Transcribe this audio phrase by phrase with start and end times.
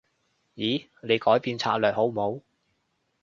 [0.55, 0.87] 咦？
[1.03, 2.41] 你改變策略好冇？